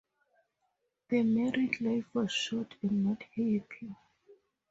The 1.09 1.21
married 1.21 1.79
life 1.79 2.05
was 2.15 2.31
short 2.31 2.73
and 2.81 3.05
not 3.05 3.21
happy. 3.21 3.95